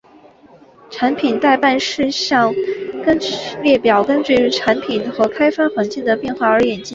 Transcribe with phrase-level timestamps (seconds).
[0.89, 2.51] 产品待办事项
[3.61, 6.87] 列表根据产品和开发环境的变化而演进。